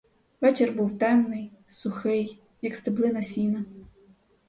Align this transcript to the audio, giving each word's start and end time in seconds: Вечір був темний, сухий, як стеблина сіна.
Вечір 0.41 0.71
був 0.71 0.97
темний, 0.99 1.51
сухий, 1.69 2.41
як 2.61 2.75
стеблина 2.75 3.21
сіна. 3.21 3.65